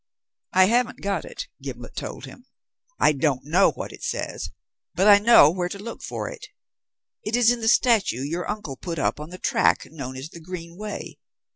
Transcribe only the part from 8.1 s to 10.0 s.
your uncle put up on the track